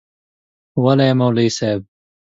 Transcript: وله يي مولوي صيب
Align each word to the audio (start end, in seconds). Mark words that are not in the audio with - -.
وله 0.83 1.03
يي 1.07 1.13
مولوي 1.19 1.47
صيب 1.57 1.81